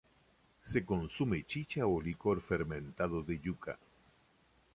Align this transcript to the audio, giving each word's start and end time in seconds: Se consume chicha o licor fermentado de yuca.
Se 0.69 0.81
consume 0.83 1.43
chicha 1.45 1.85
o 1.85 2.01
licor 2.01 2.41
fermentado 2.49 3.21
de 3.21 3.37
yuca. 3.39 3.77